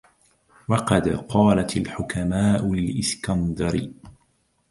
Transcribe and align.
وَقَدْ 0.69 1.09
قَالَتْ 1.09 1.77
الْحُكَمَاءُ 1.77 2.73
لِلْإِسْكَنْدَرِ 2.73 3.89